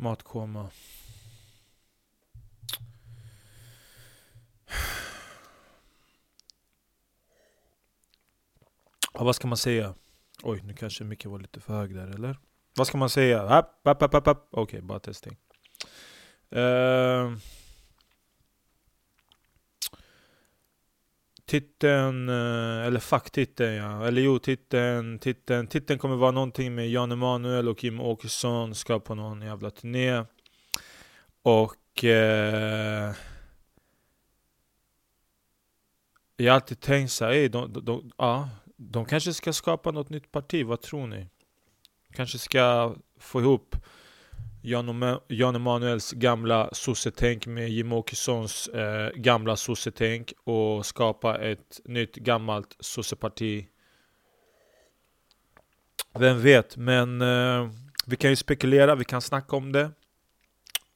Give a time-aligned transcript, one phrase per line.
[0.00, 0.70] Matkoma.
[9.14, 9.94] Ja, vad ska man säga?
[10.42, 12.38] Oj, nu kanske mycket var lite för hög där, eller?
[12.76, 13.64] Vad ska man säga?
[13.84, 15.36] Okej, okay, bara testing.
[16.56, 17.36] Uh,
[21.48, 24.06] titeln, eh, eller facktiteln ja.
[24.06, 29.00] Eller jo, titeln, titeln, titeln kommer vara någonting med Jan Emanuel och Kim Åkesson ska
[29.00, 30.24] på någon jävla turné.
[31.42, 31.74] Och
[32.04, 33.14] Eh,
[36.36, 40.32] jag har alltid tänkt såhär, de, de, de, ja, de kanske ska skapa något nytt
[40.32, 41.28] parti, vad tror ni?
[42.12, 43.76] Kanske ska få ihop
[45.28, 52.76] Jan Emanuels gamla sossetänk med Jimmie Åkessons eh, gamla sossetänk och skapa ett nytt gammalt
[52.80, 53.66] sosseparti.
[56.18, 57.70] Vem vet, men eh,
[58.06, 59.90] vi kan ju spekulera, vi kan snacka om det.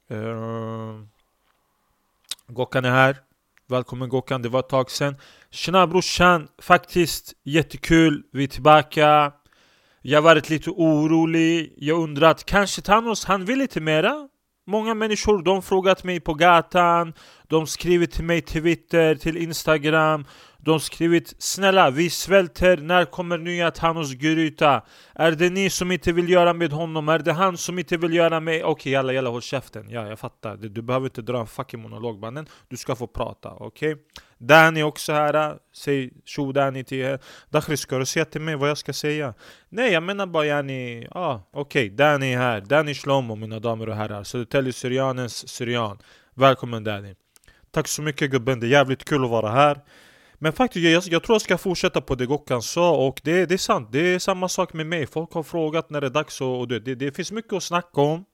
[0.09, 1.01] Eh,
[2.47, 3.17] Gokan är här.
[3.69, 5.17] Välkommen Gokan, det var ett tag sedan.
[5.51, 9.33] Tjena brorsan, faktiskt jättekul, vi är tillbaka.
[10.05, 14.29] Jag har varit lite orolig, jag undrat kanske Thanos han vill lite mera?
[14.67, 17.13] Många människor de frågat mig på gatan,
[17.49, 20.25] de skrivit till mig till Twitter, till Instagram.
[20.65, 24.83] De skrivit Snälla, vi svälter, när kommer nya Thanos Gryta?
[25.15, 27.09] Är det ni som inte vill göra med honom?
[27.09, 28.57] Är det han som inte vill göra med...
[28.57, 30.57] Okej okay, jalla jalla håll käften, ja jag fattar.
[30.57, 32.47] Du behöver inte dra en fucking monolog mannen.
[32.69, 33.93] Du ska få prata, okej?
[33.93, 34.05] Okay?
[34.39, 37.19] Danny också här, säg tjo Danny till er.
[37.51, 39.35] Dakhri ska du säga till mig vad jag ska säga?
[39.69, 41.87] Nej jag menar bara yani, ah, okej.
[41.87, 44.25] Okay, Danny är här, Danny Shlomo mina damer och herrar.
[44.25, 45.99] Södertälje Syrianens Syrian.
[46.35, 47.15] Välkommen Danny.
[47.71, 49.81] Tack så mycket gubben, det är jävligt kul att vara här.
[50.43, 53.55] Men faktiskt, jag, jag tror jag ska fortsätta på det Gokkan sa och det, det
[53.55, 55.07] är sant, det är samma sak med mig.
[55.07, 57.63] Folk har frågat när det är dags och, och det, det, det finns mycket att
[57.63, 58.25] snacka om.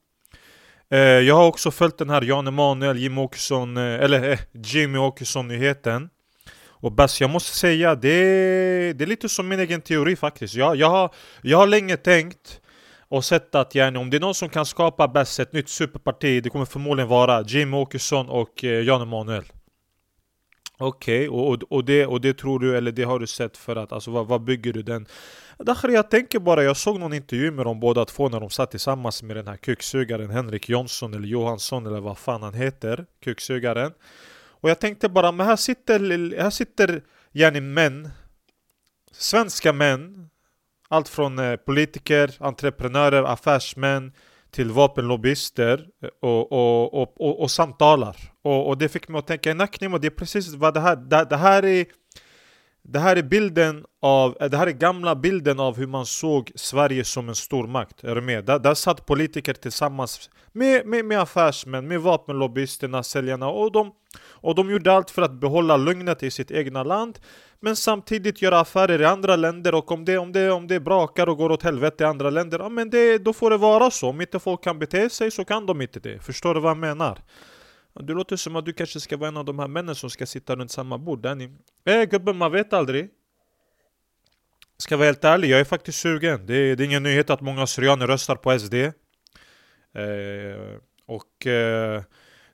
[0.91, 4.97] Eh, Jag har också följt den här Jan Emanuel, Jim Åkesson, eh, eller eh, Jimmy
[4.97, 6.09] Åkesson-nyheten
[6.67, 8.09] och Bas, jag måste säga, det,
[8.93, 10.55] det är lite som min egen teori faktiskt.
[10.55, 12.61] Jag, jag, har, jag har länge tänkt
[13.09, 16.43] och sett att yani, om det är någon som kan skapa bäst ett nytt superparti
[16.43, 19.43] Det kommer förmodligen vara Jim Åkesson och eh, Jan Emanuel.
[20.81, 23.75] Okej, okay, och, och, det, och det tror du, eller det har du sett för
[23.75, 25.07] att, alltså vad, vad bygger du den?
[25.57, 28.71] Dakhri, jag tänker bara, jag såg någon intervju med dem båda två när de satt
[28.71, 33.91] tillsammans med den här kuksugaren Henrik Jonsson eller Johansson eller vad fan han heter, kuksugaren
[34.35, 37.01] Och jag tänkte bara, men här sitter, här sitter
[37.31, 38.09] yani män
[39.11, 40.29] Svenska män
[40.89, 44.11] allt från eh, politiker, entreprenörer, affärsmän
[44.51, 45.87] till vapenlobbyister
[46.21, 48.15] och, och, och, och, och samtalar.
[48.41, 51.25] Och, och det fick mig att tänka, Naknimo, det är precis vad det här, det,
[51.29, 51.85] det här är
[52.83, 57.03] det här är bilden av, det här är gamla bilden av hur man såg Sverige
[57.03, 58.03] som en stormakt.
[58.03, 58.45] Är du med?
[58.45, 63.91] Där, där satt politiker tillsammans med, med, med affärsmän, med vapenlobbyisterna, säljarna och de,
[64.41, 67.19] och de gjorde allt för att behålla lugnet i sitt egna land
[67.59, 71.29] men samtidigt göra affärer i andra länder och om det, om det, om det brakar
[71.29, 74.09] och går åt helvete i andra länder, ja men det, då får det vara så.
[74.09, 76.23] Om inte folk kan bete sig så kan de inte det.
[76.23, 77.19] Förstår du vad jag menar?
[77.93, 80.25] Det låter som att du kanske ska vara en av de här männen som ska
[80.25, 81.49] sitta runt samma bord, Danny.
[81.85, 83.09] Eh gubben, man vet aldrig.
[84.77, 86.45] Ska vara helt ärlig, jag är faktiskt sugen.
[86.45, 88.73] Det är, det är ingen nyhet att många syrianer röstar på SD.
[88.73, 88.93] Eh,
[91.05, 92.03] och eh,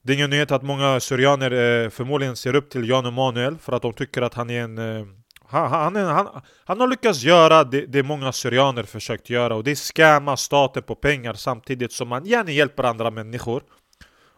[0.05, 3.73] det är ingen nyhet att många syrianer eh, förmodligen ser upp till Jan Emanuel för
[3.73, 4.77] att de tycker att han är en...
[4.77, 5.05] Eh,
[5.47, 6.27] han, han, han,
[6.65, 10.83] han, har lyckats göra det, det många syrianer försökt göra och det är skämma staten
[10.83, 13.63] på pengar samtidigt som man gärna hjälper andra människor.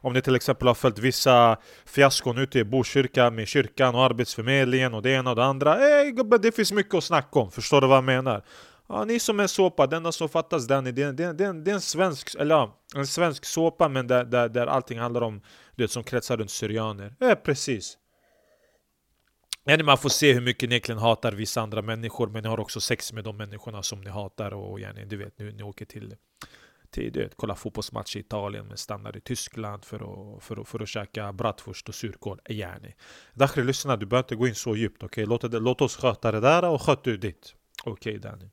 [0.02, 4.94] Om ni till exempel har följt vissa fiaskon ute i Botkyrka med kyrkan och arbetsförmedlingen
[4.94, 5.76] och det ena och det andra.
[5.76, 8.44] Eh, Ey gubben, det finns mycket att snacka om, förstår du vad jag menar?
[8.90, 11.76] Ja, ni som är såpa, det enda som fattas Danny, det, det, det, det är
[11.76, 15.42] en svensk, eller ja, en svensk såpa men där, där, där allting handlar om
[15.76, 17.16] det som kretsar runt syrianer.
[17.20, 17.98] Ja, precis.
[19.64, 22.60] Ja, man får se hur mycket ni egentligen hatar vissa andra människor men ni har
[22.60, 25.86] också sex med de människorna som ni hatar och ja, du vet, nu, ni åker
[25.86, 26.16] till
[26.92, 30.68] till du vet, kolla fotbollsmatch i Italien men stannar i Tyskland för att, för att,
[30.68, 32.40] för att käka bratwurst och surkål.
[32.50, 32.96] Yani.
[33.34, 35.04] Dakhri lyssna, du behöver inte gå in så djupt.
[35.04, 35.26] Okay?
[35.26, 37.56] Låt, låt oss sköta det där och sköt du ditt.
[37.84, 38.50] Okej okay, Danny.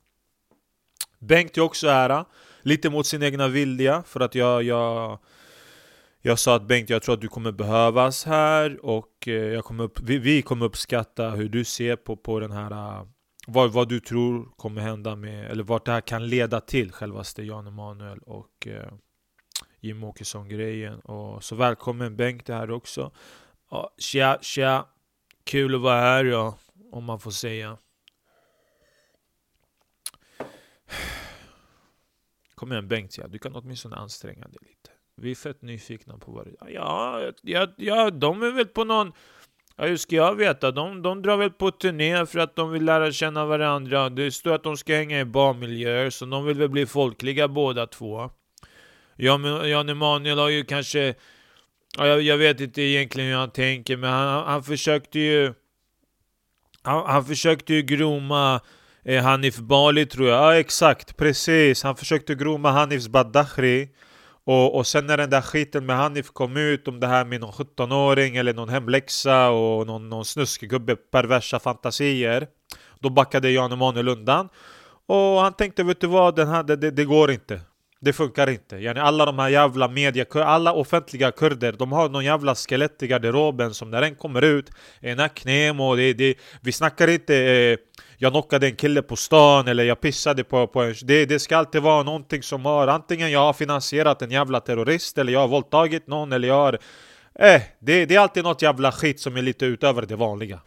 [1.27, 2.25] Bengt är också här,
[2.61, 5.19] lite mot sin egna vilja för att jag, jag
[6.21, 9.83] jag sa att Bengt, jag tror att du kommer behövas här och eh, jag kommer
[9.83, 13.07] upp, vi, vi kommer uppskatta hur du ser på, på den här eh,
[13.47, 17.43] vad, vad du tror kommer hända med, eller vart det här kan leda till självaste
[17.43, 18.93] Jan Emanuel och eh,
[19.79, 20.99] Jim Åkesson-grejen.
[20.99, 23.11] Och så välkommen Bengt här också.
[23.71, 24.85] Ja, tja, tja.
[25.43, 26.57] Kul att vara här ja,
[26.91, 27.77] om man får säga.
[32.65, 34.89] Kom igen Bengt, säga, du kan åtminstone anstränga dig lite.
[35.21, 36.69] Vi är fett nyfikna på vad det är.
[36.69, 39.11] Ja, ja, ja, de är väl på någon...
[39.75, 40.71] Ja, hur ska jag veta?
[40.71, 44.09] De, de drar väl på turné för att de vill lära känna varandra.
[44.09, 47.87] Det står att de ska hänga i barmiljöer, så de vill väl bli folkliga båda
[47.87, 48.29] två.
[49.15, 51.15] Jan, Jan Emanuel har ju kanske...
[51.97, 55.53] Ja, jag, jag, vet inte egentligen hur han tänker, men han, han försökte ju...
[56.81, 58.61] Han, han försökte ju groma
[59.05, 60.37] eh, Hanif Bali tror jag.
[60.37, 61.83] Ja exakt, precis.
[61.83, 63.89] Han försökte groma Hanifs Badakhri.
[64.47, 67.41] Och, och sen när den där skiten med Hanif kom ut om det här med
[67.41, 72.47] någon 17-åring eller någon hemläxa och någon, någon snuskgubbe, perversa fantasier.
[72.99, 74.49] Då backade Jan Emanuel undan.
[75.07, 77.61] Och han tänkte, vet du vad, den här, det, det, det går inte.
[77.99, 78.75] Det funkar inte.
[78.75, 83.07] Yani alla de här jävla media, alla offentliga kurder, de har någon jävla skelett i
[83.07, 87.77] garderoben som när den kommer ut, är nacknem och det, det, vi snackar inte eh,
[88.17, 90.95] jag knockade en kille på stan eller jag pissade på, på en...
[91.01, 95.17] Det, det ska alltid vara någonting som har antingen jag har finansierat en jävla terrorist
[95.17, 96.79] eller jag har våldtagit någon eller jag har...
[97.39, 100.61] Eh, det, det är alltid något jävla skit som är lite utöver det vanliga.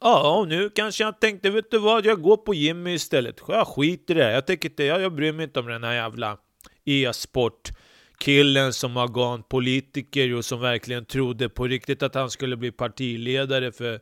[0.00, 2.06] Ja, och nu kanske jag tänkte, vet du vad?
[2.06, 3.40] Jag går på gym istället.
[3.48, 4.32] Jag skiter i det.
[4.32, 6.38] Jag tänker inte, jag, jag bryr mig inte om den här jävla
[6.84, 7.70] e-sport
[8.20, 12.72] killen som har gått politiker och som verkligen trodde på riktigt att han skulle bli
[12.72, 14.00] partiledare för,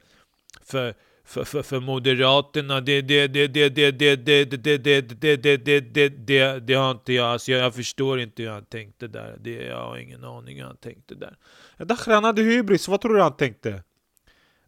[0.65, 2.81] för, för, för, för Moderaterna.
[2.81, 6.91] Det, det, det, det, det, det, det, det, det, det, det, det, det, det, har
[6.91, 7.27] inte jag.
[7.27, 9.37] Alltså jag, jag förstår inte hur han tänkte där.
[9.41, 11.37] Det, jag har ingen aning hur han tänkte där.
[11.79, 13.83] Dakhri han hade hybris, vad tror du han tänkte?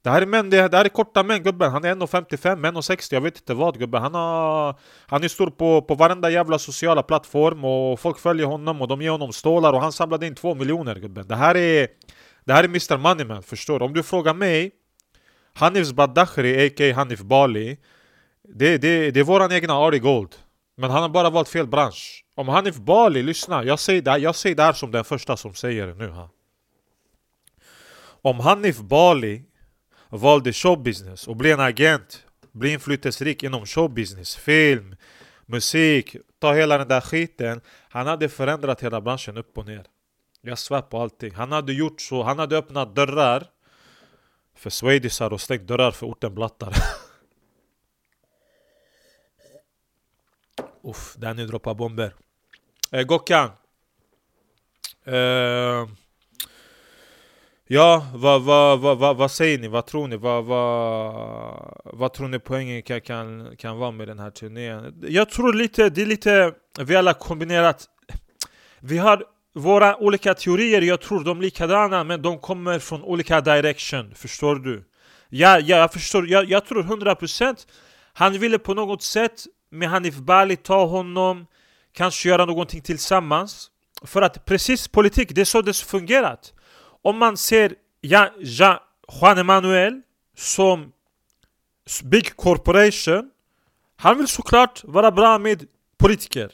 [0.02, 3.14] Det här är män, det, det här är korta män gubben, han är 1,55, 1,60,
[3.14, 4.74] jag vet inte vad gubben Han, har,
[5.06, 9.02] han är stor på, på varenda jävla sociala plattform och folk följer honom och de
[9.02, 11.88] ger honom stålar och han samlade in 2 miljoner gubben Det här är,
[12.44, 13.84] det här är Mr Moneyman, förstår du?
[13.84, 14.72] Om du frågar mig
[15.54, 16.94] Hanif Badakhri, a.k.a.
[16.94, 17.78] Hanif Bali
[18.42, 20.34] det, det, det är våran egna Ari Gold
[20.76, 24.34] Men han har bara valt fel bransch Om Hanif Bali, lyssna, jag säger det, jag
[24.34, 26.28] säger det här som den första som säger det nu här
[28.22, 29.44] Om Hanif Bali
[30.10, 34.96] valde showbusiness och blev en agent, blev inflytelserik inom showbusiness, film,
[35.46, 37.60] musik, ta hela den där skiten.
[37.88, 39.84] Han hade förändrat hela branschen upp och ner.
[40.42, 41.34] Jag svär på allting.
[41.34, 43.46] Han hade gjort så, han hade öppnat dörrar
[44.60, 46.74] för swedisar och stängt dörrar för orten blattar.
[50.82, 52.14] Uff, Danny droppar bomber.
[52.92, 53.50] Eh, Gockan.
[55.04, 55.86] Eh,
[57.72, 59.68] Ja, vad, va, va, va, va säger ni?
[59.68, 60.16] Vad tror ni?
[60.16, 65.04] Vad, va, va tror ni poängen kan, kan, kan vara med den här turnén?
[65.08, 67.88] Jag tror lite, det är lite, vi alla kombinerat
[68.80, 69.24] Vi har
[69.54, 74.56] våra olika teorier, jag tror de är likadana men de kommer från olika direction, förstår
[74.56, 74.84] du?
[75.28, 77.66] Ja, ja jag förstår, jag, jag tror 100%
[78.12, 81.46] Han ville på något sätt med Hanif Bali ta honom
[81.92, 83.70] Kanske göra någonting tillsammans.
[84.02, 86.52] För att precis politik, det är så det fungerat.
[87.02, 88.82] Om man ser ja, ja,
[89.20, 90.02] Juan Emanuel
[90.36, 90.92] som
[92.04, 93.30] Big Corporation
[93.96, 95.66] Han vill såklart vara bra med
[95.98, 96.50] politiker.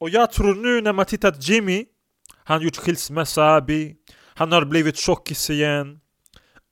[0.00, 1.84] Och jag tror nu när man tittar Jimmy
[2.44, 3.96] Han har gjort skilsmässa, Abi
[4.34, 6.00] Han har blivit tjockis igen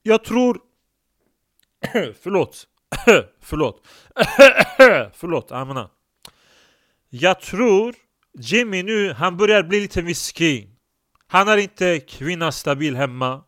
[0.03, 0.61] Jag tror
[2.23, 2.67] Förlåt
[3.41, 3.87] Förlåt
[5.15, 5.91] Förlåt, Amina
[7.09, 7.95] Jag tror
[8.39, 10.73] Jimmy nu, han börjar bli lite miskin
[11.33, 13.43] han har inte kvinna stabil hemma.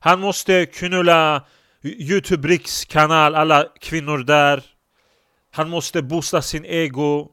[0.00, 1.46] Han måste knulla
[1.82, 4.64] Youtube Riks kanal, alla kvinnor där.
[5.52, 7.28] Han måste boosta sin ego.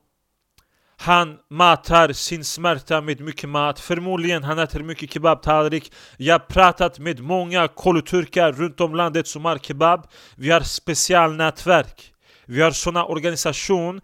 [0.97, 3.79] Han matar sin smärta med mycket mat.
[3.79, 5.93] Förmodligen han äter mycket kebabtallrik.
[6.17, 10.07] Jag har pratat med många koloturkar runt om landet som har kebab.
[10.35, 12.13] Vi har specialnätverk.
[12.45, 14.01] Vi har sådana organisation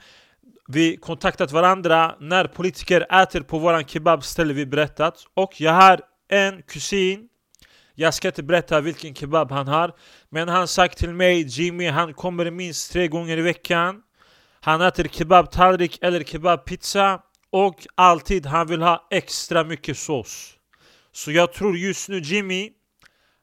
[0.67, 6.61] vi kontaktat varandra när politiker äter på våran kebabställe vi berättat Och jag har en
[6.61, 7.27] kusin
[7.95, 9.93] Jag ska inte berätta vilken kebab han har
[10.29, 14.01] Men han sagt till mig Jimmy han kommer minst tre gånger i veckan
[14.63, 20.53] han äter kebabtallrik eller kebabpizza Och alltid han vill ha extra mycket sås.
[21.11, 22.69] Så jag tror just nu Jimmy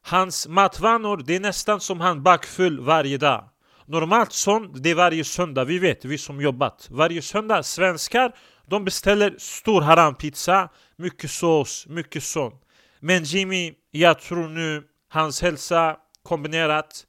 [0.03, 3.49] Hans matvanor det är nästan som han bakfull varje dag.
[3.87, 6.89] Normalt sånt, det är varje söndag, vi vet, vi som jobbat.
[6.91, 8.35] Varje söndag, svenskar,
[8.67, 12.63] de beställer stor harampizza Mycket sås, mycket sånt
[13.01, 17.07] Men Jimmy, jag tror nu Hans hälsa kombinerat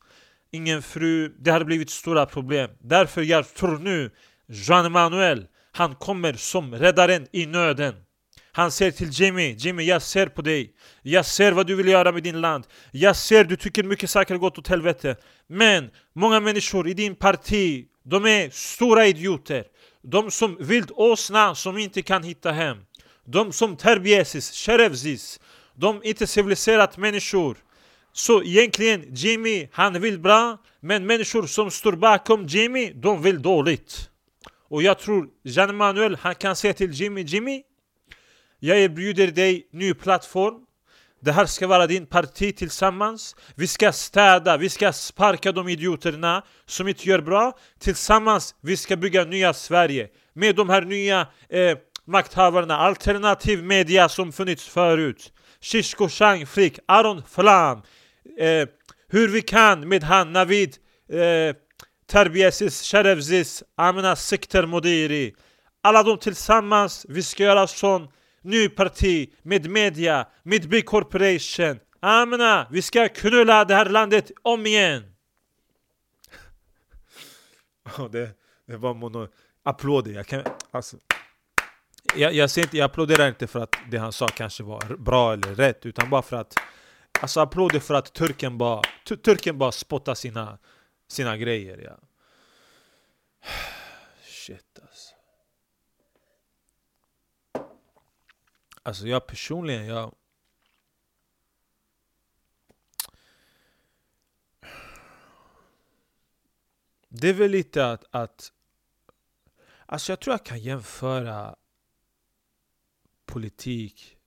[0.51, 2.70] Ingen fru, det har blivit stora problem.
[2.79, 4.12] Därför jag tror nu
[4.48, 7.94] Jean Emanuel Han kommer som räddaren i nöden.
[8.51, 10.74] Han säger till Jimmy, Jimmy jag ser på dig.
[11.01, 12.68] Jag ser vad du vill göra med din land.
[12.91, 15.15] Jag ser du tycker mycket saker har gått åt helvete.
[15.48, 19.63] Men många människor i din parti De är stora idioter.
[20.03, 22.77] De som vildåsna som inte kan hitta hem.
[23.25, 25.39] De som terbiesis, sherevzis.
[25.75, 27.58] De inte civiliserat människor.
[28.13, 34.10] Så egentligen, Jimmy, han vill bra, men människor som står bakom Jimmy, de vill dåligt.
[34.70, 37.63] Och jag tror Jean Manuel, han kan säga till Jimmy, Jimmy,
[38.60, 40.66] jag erbjuder dig ny plattform.
[41.22, 43.36] Det här ska vara din parti tillsammans.
[43.56, 47.58] Vi ska städa, vi ska sparka de idioterna som inte gör bra.
[47.80, 50.08] Tillsammans, vi ska bygga nya Sverige.
[50.34, 55.34] Med de här nya eh, makthavarna, alternativ media som funnits förut.
[55.62, 57.82] Shishko Chang Frick, Aron Flam.
[58.38, 58.68] Eh,
[59.08, 60.78] hur vi kan med han Navid
[61.10, 61.56] eh,
[62.08, 65.36] Terbiesis, Sherevzis, Amina Sikter Modiri.
[65.82, 68.08] Alla de tillsammans, vi ska göra sån
[68.42, 71.80] ny parti med media, med big corporation.
[72.00, 75.04] Amina, vi ska knulla det här landet om igen!
[78.12, 78.30] det,
[78.68, 79.28] det var mono...
[79.64, 80.44] Applåder, jag kan...
[80.72, 80.98] Alltså,
[82.16, 85.56] jag, jag, inte, jag applåderar inte för att det han sa kanske var bra eller
[85.56, 86.56] rätt, utan bara för att
[87.22, 88.82] Alltså applåder för att turken bara,
[89.24, 90.58] turken bara spottar sina,
[91.08, 92.00] sina grejer ja.
[94.24, 95.16] Shit alltså.
[98.84, 100.16] Alltså jag personligen, jag...
[107.10, 108.52] Det är väl lite att, att...
[109.86, 111.56] Alltså jag tror jag kan jämföra
[113.26, 114.19] politik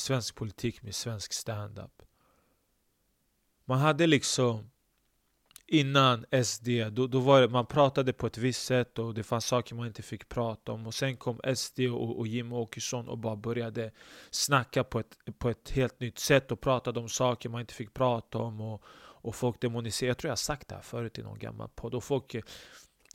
[0.00, 2.02] svensk politik med svensk stand-up.
[3.64, 4.70] Man hade liksom
[5.66, 9.46] innan SD, då, då var det, man pratade på ett visst sätt och det fanns
[9.46, 10.86] saker man inte fick prata om.
[10.86, 13.90] Och sen kom SD och, och Jim Åkesson och bara började
[14.30, 17.94] snacka på ett, på ett helt nytt sätt och pratade om saker man inte fick
[17.94, 18.60] prata om.
[18.60, 18.82] Och,
[19.22, 21.94] och folk demoniserade, jag tror jag har sagt det här förut i någon gammal podd,
[21.94, 22.42] och folk eh,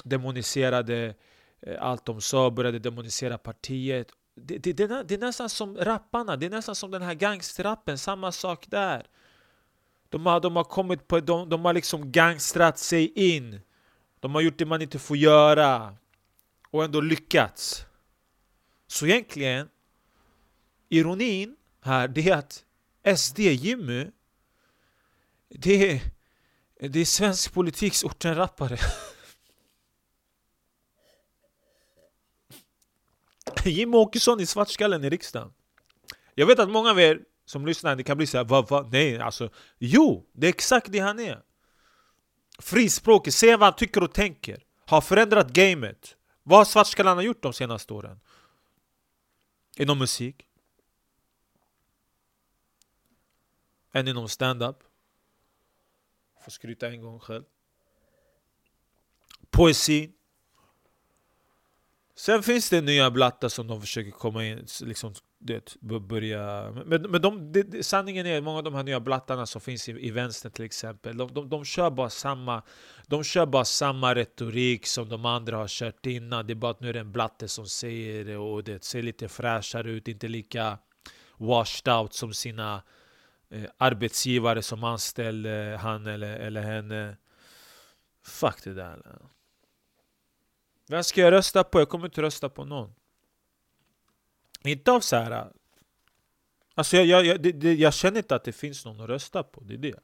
[0.03, 1.15] demoniserade
[1.61, 6.35] eh, allt de sa, började demonisera partiet det, det, det, det, är nästan som rapparna,
[6.35, 9.07] det är nästan som den här gangsterrappen, samma sak där.
[10.09, 13.61] De har, de har kommit på, de, de har liksom gangstrat sig in.
[14.19, 15.95] De har gjort det man inte får göra.
[16.71, 17.85] Och ändå lyckats.
[18.87, 19.69] Så egentligen,
[20.89, 22.63] ironin här, det är att
[23.17, 24.07] SD, Jimmy,
[25.49, 26.01] det är,
[26.89, 28.77] det är svensk politiks ortenrappare.
[33.65, 35.53] Jimmie Åkesson i svartskallen i riksdagen.
[36.35, 39.19] Jag vet att många av er som lyssnar, det kan bli såhär, vad, vad, nej
[39.19, 41.43] alltså Jo, det är exakt det han är
[42.59, 47.53] Frispråkig, säger vad han tycker och tänker Har förändrat gamet Vad har svartskallarna gjort de
[47.53, 48.19] senaste åren?
[49.77, 50.47] Inom musik?
[53.93, 54.77] Än inom stand-up?
[56.43, 57.43] Får skryta en gång själv
[59.49, 60.11] Poesi
[62.17, 66.71] Sen finns det nya blattar som de försöker komma in, liksom, det, börja...
[66.85, 69.89] Men, men de, det, sanningen är, att många av de här nya blattarna som finns
[69.89, 72.61] i, i vänstern till exempel, de, de, de, kör bara samma,
[73.07, 76.47] de kör bara samma retorik som de andra har kört innan.
[76.47, 79.01] Det är bara att nu är det en blatte som säger det och det ser
[79.01, 80.77] lite fräschare ut, inte lika
[81.37, 82.83] washed out som sina
[83.49, 87.17] eh, arbetsgivare som anställde han eller, eller henne.
[88.23, 89.19] Fuck det där.
[90.87, 91.79] Vem ska jag rösta på?
[91.79, 92.93] Jag kommer inte rösta på någon.
[94.63, 95.31] Inte av så här.
[95.31, 95.45] Äh,
[96.75, 99.61] alltså jag, jag, jag, det, jag känner inte att det finns någon att rösta på,
[99.63, 99.99] det är det.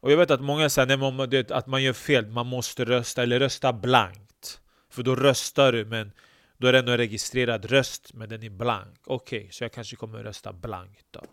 [0.00, 3.72] Och jag vet att många säger att man gör fel, man måste rösta, eller rösta
[3.72, 4.60] blankt.
[4.90, 6.12] För då röstar du, men
[6.56, 8.98] då är det ändå en registrerad röst, men den är blank.
[9.04, 11.24] Okej, okay, så jag kanske kommer rösta blankt då.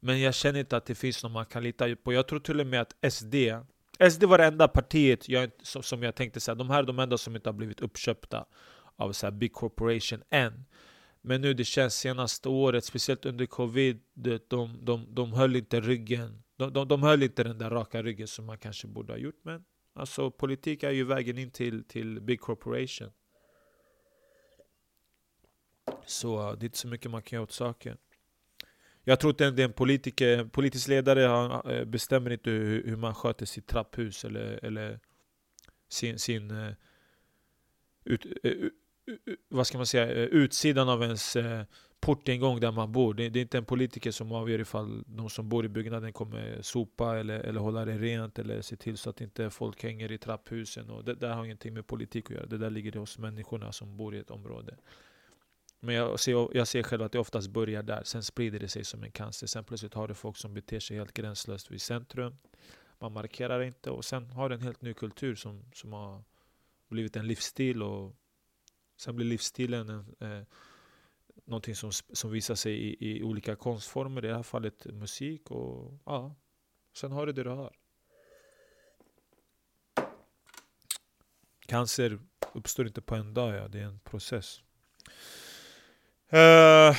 [0.00, 2.12] Men jag känner inte att det finns någon man kan lita på.
[2.12, 3.34] Jag tror till och med att SD
[3.98, 6.98] Alltså, SD var det enda partiet jag, som jag tänkte så de här är de
[6.98, 8.46] enda som inte har blivit uppköpta
[8.96, 10.64] av så big corporation än.
[11.20, 16.42] Men nu det känns senaste året, speciellt under covid, de, de, de höll inte ryggen.
[16.56, 19.40] De, de, de höll inte den där raka ryggen som man kanske borde ha gjort.
[19.42, 23.10] Men alltså, politik är ju vägen in till, till big corporation.
[26.06, 27.98] Så det är inte så mycket man kan göra åt saken.
[29.08, 33.66] Jag tror inte en politiker, politisk ledare han eh, bestämmer inte hur, man sköter sitt
[33.66, 35.00] trapphus eller, eller
[35.88, 36.72] sin, sin eh,
[38.04, 38.52] ut, eh,
[39.48, 41.36] vad ska man säga, utsidan av ens
[42.00, 43.14] portingång där man bor.
[43.14, 46.62] Det, det, är inte en politiker som avgör ifall de som bor i byggnaden kommer
[46.62, 50.18] sopa eller, eller hålla det rent eller se till så att inte folk hänger i
[50.18, 50.90] trapphusen.
[50.90, 52.46] Och det där har ingenting med politik att göra.
[52.46, 54.76] Det där ligger hos människorna som bor i ett område.
[55.80, 58.84] Men jag ser, jag ser själv att det oftast börjar där, sen sprider det sig
[58.84, 59.46] som en cancer.
[59.46, 62.36] Sen plötsligt har du folk som beter sig helt gränslöst vid centrum.
[62.98, 66.24] Man markerar inte och sen har du en helt ny kultur som, som har
[66.88, 68.16] blivit en livsstil och
[68.96, 70.46] sen blir livsstilen en, eh,
[71.44, 76.00] någonting som, som visar sig i, i olika konstformer, i det här fallet musik och
[76.06, 76.34] ja,
[76.94, 77.76] sen har du det du har.
[81.66, 82.18] Cancer
[82.54, 83.68] uppstår inte på en dag, ja.
[83.68, 84.62] det är en process.
[86.32, 86.96] Uh,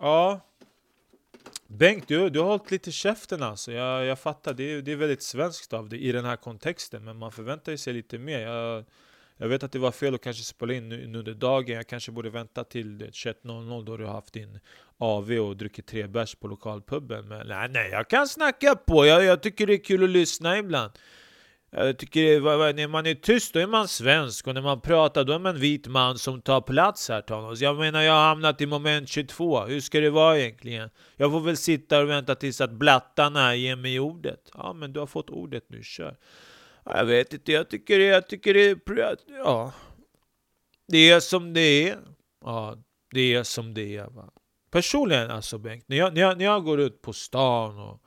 [0.00, 0.40] ja,
[1.66, 3.72] Bengt, du, du har hållit lite käften alltså.
[3.72, 7.04] Jag, jag fattar, det är, det är väldigt svenskt av dig i den här kontexten.
[7.04, 8.40] Men man förväntar sig lite mer.
[8.40, 8.84] Jag,
[9.36, 11.76] jag vet att det var fel att kanske spela in nu, under dagen.
[11.76, 14.60] Jag kanske borde vänta till 21.00 då du har haft din
[14.98, 17.28] AV och druckit tre bärs på lokalpubben.
[17.28, 19.06] Men nej, nej, jag kan snacka på.
[19.06, 20.92] Jag, jag tycker det är kul att lyssna ibland.
[21.70, 22.40] Jag tycker
[22.72, 25.58] när man är tyst då är man svensk och när man pratar då är man
[25.58, 27.60] vit man som tar plats här Thanos.
[27.60, 29.60] Jag menar jag har hamnat i moment 22.
[29.60, 30.90] Hur ska det vara egentligen?
[31.16, 34.50] Jag får väl sitta och vänta tills att blattarna ger mig ordet.
[34.54, 36.16] Ja men du har fått ordet nu, kör.
[36.84, 38.78] Jag vet inte, jag tycker det, jag tycker det,
[39.28, 39.72] ja.
[40.88, 41.98] Det är som det är.
[42.44, 42.76] Ja,
[43.10, 44.06] det är som det är.
[44.10, 44.30] Va?
[44.70, 48.00] Personligen alltså Bengt, när jag, när, jag, när jag går ut på stan och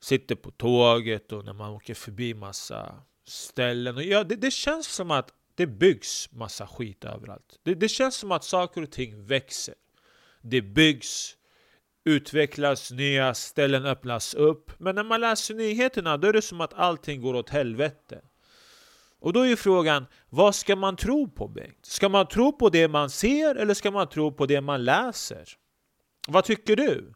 [0.00, 2.94] sitter på tåget och när man åker förbi massa
[3.26, 3.96] ställen.
[3.96, 7.60] Och ja, det, det känns som att det byggs massa skit överallt.
[7.62, 9.74] Det, det känns som att saker och ting växer.
[10.42, 11.36] Det byggs,
[12.04, 14.70] utvecklas, nya ställen öppnas upp.
[14.78, 18.20] Men när man läser nyheterna då är det som att allting går åt helvete.
[19.20, 21.86] Och då är ju frågan, vad ska man tro på Bengt?
[21.86, 25.48] Ska man tro på det man ser eller ska man tro på det man läser?
[26.28, 27.12] Vad tycker du?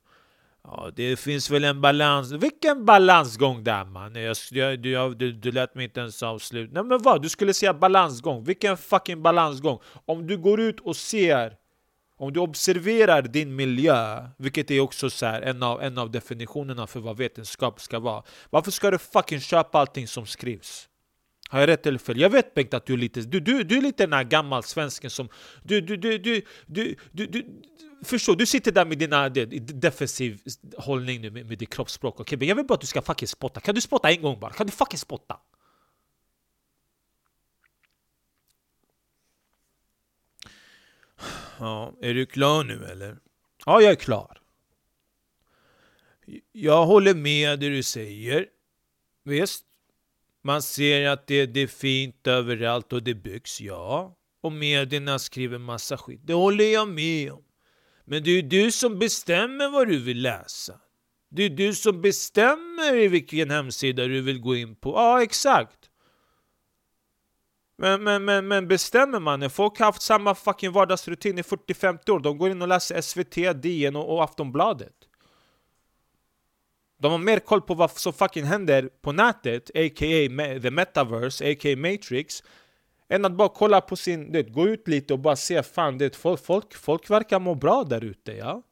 [0.65, 2.33] Ja, det finns väl en balans.
[2.33, 4.15] Vilken balansgång där man!
[4.15, 6.73] Jag, jag, jag, du, du lät mig inte ens avsluta.
[6.75, 7.23] Nej men vad?
[7.23, 8.45] Du skulle säga balansgång.
[8.45, 9.79] Vilken fucking balansgång!
[10.05, 11.57] Om du går ut och ser
[12.17, 16.87] om du observerar din miljö, vilket är också så här, en, av, en av definitionerna
[16.87, 18.23] för vad vetenskap ska vara.
[18.51, 20.89] Varför ska du fucking köpa allting som skrivs?
[21.49, 22.21] Har jag rätt eller fel?
[22.21, 24.63] Jag vet Bengt att du är lite, du, du, du är lite den här gammal
[24.63, 25.29] svensken som...
[25.63, 27.45] Du, du, du, du, du, du, du,
[28.05, 30.41] förstår, du sitter där med dina defensiv
[30.77, 32.21] hållning nu med, med ditt kroppsspråk.
[32.21, 33.61] Okay, jag vill bara att du ska fucking spotta.
[33.61, 34.53] Kan du spotta en gång bara?
[34.53, 35.41] Kan du fucking spotta?
[41.59, 43.19] Ja, är du klar nu eller?
[43.67, 44.41] Ja, jag är klar.
[46.53, 48.47] Jag håller med det du säger.
[49.25, 49.65] Visst,
[50.43, 54.17] man ser att det, det är fint överallt och det byggs, ja.
[54.41, 56.21] Och medierna skriver massa skit.
[56.25, 57.44] Det håller jag med om.
[58.05, 60.81] Men det är ju du som bestämmer vad du vill läsa.
[61.31, 64.91] Det är du som bestämmer i vilken hemsida du vill gå in på.
[64.91, 65.91] Ja, exakt.
[67.77, 69.51] Men, men, men, men bestämmer man?
[69.51, 73.63] Folk har haft samma fucking vardagsrutin i 40-50 år, de går in och läser SVT,
[73.63, 74.95] DN och, och Aftonbladet.
[76.99, 80.61] De har mer koll på vad som fucking händer på nätet, a.k.a.
[80.63, 81.77] the metaverse, a.k.a.
[81.77, 82.43] Matrix
[83.09, 86.17] än att bara kolla på sin, det, gå ut lite och bara se fan det,
[86.17, 88.63] folk, folk, folk verkar må bra där ute ja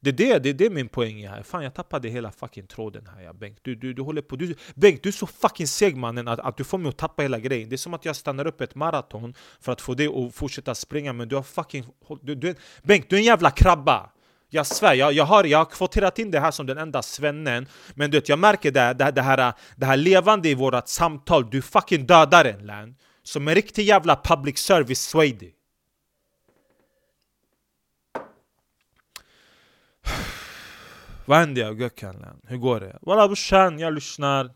[0.00, 1.42] det är det, det är det min poäng är här.
[1.42, 3.58] Fan jag tappade hela fucking tråden här ja, Bengt.
[3.62, 4.36] Du, du, du håller på...
[4.36, 7.22] Du, Bengt, du är så fucking seg mannen att, att du får mig att tappa
[7.22, 7.68] hela grejen.
[7.68, 10.74] Det är som att jag stannar upp ett maraton för att få dig att fortsätta
[10.74, 11.84] springa men du har fucking...
[12.22, 14.10] Du, du, Bengt, du är en jävla krabba!
[14.50, 17.66] Jag svär, jag, jag, har, jag har kvoterat in det här som den enda svennen
[17.94, 21.50] Men du vet, jag märker det, det, det, här, det här levande i vårat samtal,
[21.50, 22.94] du fucking dödar en län
[23.28, 25.52] som en riktig jävla public service swady
[31.26, 32.40] Vad händer jag Gökhanlen?
[32.42, 32.98] Hur går det?
[33.02, 34.50] Walla brorsan, jag lyssnar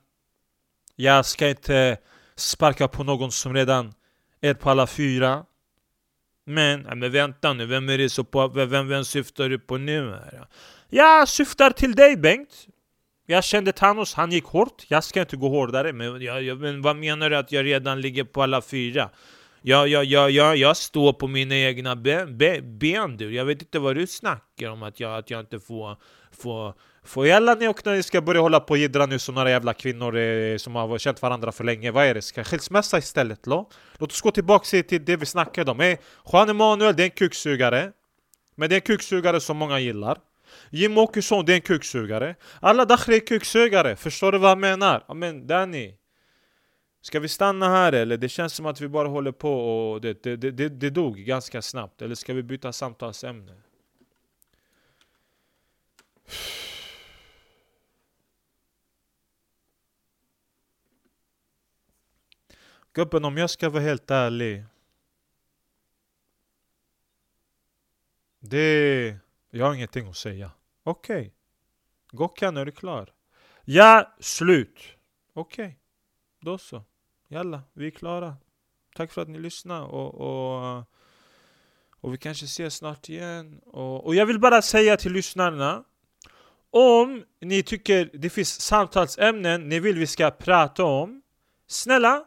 [0.97, 1.99] Jag ska inte
[2.37, 3.95] sparka på någon som redan
[4.41, 5.45] är på alla fyra
[6.45, 9.79] men, ja, men vänta nu, vem är det så på, vem, vem syftar du på
[9.79, 10.11] nu?
[10.11, 10.47] Här?
[10.89, 12.67] Jag syftar till dig Bengt
[13.27, 16.83] jag kände Thanos, han gick hårt Jag ska inte gå hårdare, men, jag, jag, men
[16.83, 19.11] vad menar du att jag redan ligger på alla fyra?
[19.65, 23.35] Jag, jag, jag, jag, jag står på mina egna ben, ben, ben du.
[23.35, 25.97] Jag vet inte vad du snackar om att jag, att jag inte får,
[26.43, 29.51] får, får jävla ni och ni ska börja hålla på och jiddra nu som några
[29.51, 31.91] jävla kvinnor eh, som har känt varandra för länge.
[31.91, 32.23] Vad är det?
[32.23, 33.47] Ska skilsmässa istället?
[33.47, 33.71] Lo?
[33.99, 35.81] Låt oss gå tillbaka till det vi snackade om.
[35.81, 35.99] Eh,
[36.33, 37.93] Juan Emanuel, det är en kuksugare.
[38.55, 40.19] Men det är en kuksugare som många gillar.
[40.75, 42.35] Jim Åkesson, det är en kuksugare.
[42.61, 43.97] Alla Dakhri är kuksugare.
[43.97, 45.15] Förstår du vad jag menar?
[45.15, 45.95] Men Danny,
[47.05, 48.17] Ska vi stanna här eller?
[48.17, 51.63] Det känns som att vi bara håller på och det, det, det, det dog ganska
[51.63, 52.03] snabbt.
[52.03, 53.63] Eller ska vi byta samtalsämne?
[62.93, 64.65] Gubben, om jag ska vara helt ärlig.
[68.41, 69.17] Det...
[69.51, 70.51] Jag har ingenting att säga.
[70.83, 71.21] Okej.
[71.21, 71.31] Okay.
[72.11, 73.13] Gockan, är du klar?
[73.65, 74.81] Ja, slut.
[75.33, 75.65] Okej.
[75.65, 75.77] Okay.
[76.41, 76.83] Då så.
[77.29, 78.37] Jalla, vi är klara.
[78.95, 80.85] Tack för att ni lyssnade och, och,
[81.91, 83.61] och vi kanske ses snart igen.
[83.67, 85.85] Och, och jag vill bara säga till lyssnarna
[86.71, 91.23] om ni tycker det finns samtalsämnen ni vill vi ska prata om
[91.67, 92.25] Snälla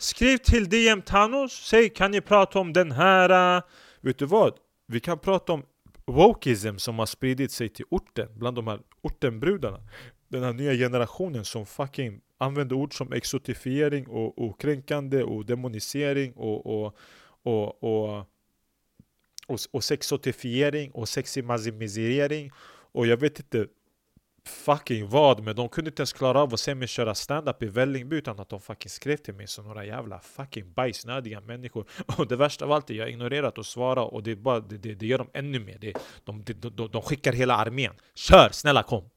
[0.00, 3.62] Skriv till DM Thanos, säg kan ni prata om den här?
[4.00, 4.54] Vet du vad?
[4.86, 5.62] Vi kan prata om
[6.12, 9.80] wokeism som har spridit sig till orten, bland de här ortenbrudarna
[10.28, 16.32] Den här nya generationen som fucking använder ord som exotifiering och, och kränkande och demonisering
[16.32, 16.94] och, och,
[17.42, 18.18] och, och,
[19.46, 22.50] och, och sexotifiering och seximazimisering.
[22.92, 23.66] och jag vet inte
[24.48, 27.66] fucking vad, men de kunde inte ens klara av att se mig köra stand-up i
[27.66, 31.86] Vällingby utan att de fucking skrev till mig som några jävla fucking bajsnödiga människor
[32.18, 34.78] Och det värsta av allt är jag har ignorerat att svara och det, bara, det,
[34.78, 38.48] det, det gör de ännu mer det, de, de, de, de skickar hela armén Kör!
[38.52, 39.10] Snälla kom!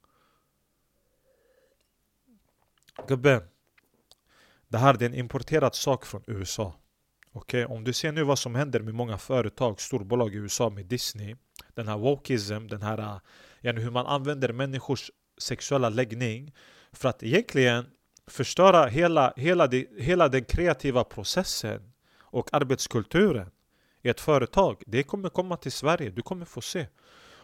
[3.07, 3.41] Gubben
[4.67, 6.73] Det här är en importerad sak från USA
[7.33, 7.77] Okej, okay?
[7.77, 11.35] om du ser nu vad som händer med många företag, storbolag i USA med Disney
[11.73, 13.21] Den här wokeism, den här
[13.61, 16.53] yani hur man använder människors sexuella läggning
[16.91, 17.85] för att egentligen
[18.27, 23.49] förstöra hela, hela, de, hela den kreativa processen och arbetskulturen
[24.01, 24.83] i ett företag.
[24.87, 26.87] Det kommer komma till Sverige, du kommer få se.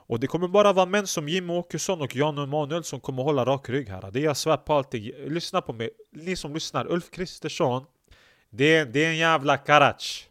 [0.09, 3.45] Och det kommer bara vara män som Jimmy Åkesson och Jan Emanuel som kommer hålla
[3.45, 4.11] rak rygg här.
[4.11, 5.11] Det är jag svär på allting.
[5.27, 6.91] Lyssna på mig, ni som lyssnar.
[6.91, 7.85] Ulf Kristersson,
[8.49, 10.27] det, det är en jävla karach.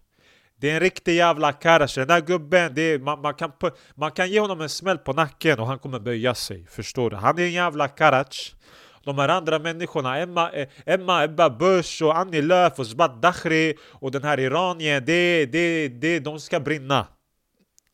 [0.61, 3.53] Det är en riktig jävla karash, den där gubben, det är, man, man, kan,
[3.95, 7.16] man kan ge honom en smäll på nacken och han kommer böja sig, förstår du?
[7.16, 8.53] Han är en jävla karach
[9.07, 13.75] de här andra människorna, Emma, eh, Emma Ebba Busch och Annie Lööf och Zbat Dakhri
[13.83, 17.07] och den här iranien, det, det, det, de ska brinna.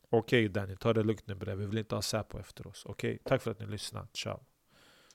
[0.09, 2.83] Okej okay, Danny, ta det lugnt nu bre, vi vill inte ha Säpo efter oss.
[2.85, 3.19] Okej, okay?
[3.25, 4.39] tack för att ni lyssnade, ciao.